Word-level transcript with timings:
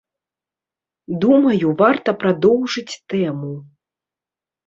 Думаю, 1.25 1.65
варта 1.81 2.15
прадоўжыць 2.23 2.99
тэму. 3.13 3.51